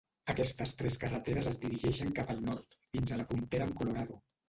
Aquestes 0.31 0.73
tres 0.79 0.97
carreteres 1.03 1.51
es 1.53 1.61
dirigeixen 1.67 2.17
cap 2.23 2.35
al 2.37 2.43
nord 2.49 2.77
fins 2.83 3.15
a 3.19 3.25
la 3.25 3.31
frontera 3.33 3.71
amb 3.73 3.81
Colorado. 3.83 4.23